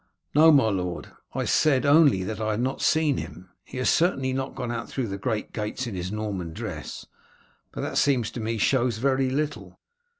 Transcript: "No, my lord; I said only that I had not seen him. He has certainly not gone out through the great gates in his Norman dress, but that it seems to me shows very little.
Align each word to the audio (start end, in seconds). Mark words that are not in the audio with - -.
"No, 0.33 0.51
my 0.51 0.69
lord; 0.69 1.09
I 1.35 1.45
said 1.45 1.85
only 1.85 2.23
that 2.23 2.41
I 2.41 2.49
had 2.49 2.59
not 2.59 2.81
seen 2.81 3.17
him. 3.17 3.49
He 3.63 3.77
has 3.77 3.91
certainly 3.91 4.33
not 4.33 4.55
gone 4.55 4.71
out 4.71 4.89
through 4.89 5.09
the 5.09 5.17
great 5.19 5.53
gates 5.53 5.85
in 5.85 5.93
his 5.93 6.11
Norman 6.11 6.53
dress, 6.53 7.05
but 7.71 7.81
that 7.81 7.93
it 7.93 7.97
seems 7.97 8.31
to 8.31 8.39
me 8.39 8.57
shows 8.57 8.97
very 8.97 9.29
little. 9.29 9.79